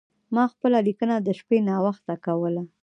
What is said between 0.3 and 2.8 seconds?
ما خپله لیکنه د شپې ناوخته کوله.